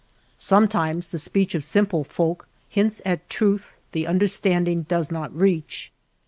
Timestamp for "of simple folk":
1.53-2.47